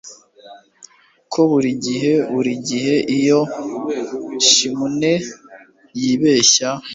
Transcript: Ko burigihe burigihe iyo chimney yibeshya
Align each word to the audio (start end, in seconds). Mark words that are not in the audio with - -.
Ko 1.31 1.41
burigihe 1.51 2.13
burigihe 2.33 2.95
iyo 3.17 3.39
chimney 4.47 5.21
yibeshya 5.99 6.69